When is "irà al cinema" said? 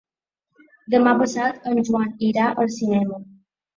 2.31-3.21